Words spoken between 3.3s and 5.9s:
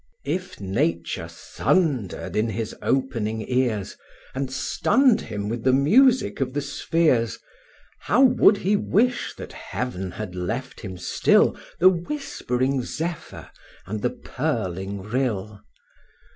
ears, And stunned him with the